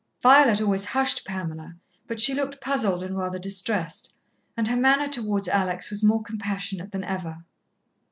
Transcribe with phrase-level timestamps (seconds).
[0.23, 1.75] Violet always hushed Pamela,
[2.07, 4.15] but she looked puzzled and rather distressed,
[4.57, 7.45] and her manner towards Alex was more compassionate than ever.